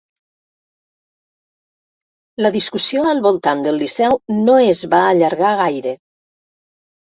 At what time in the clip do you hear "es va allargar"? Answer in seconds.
4.73-5.57